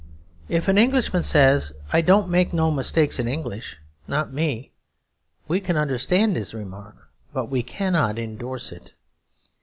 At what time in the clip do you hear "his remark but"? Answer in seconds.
6.35-7.51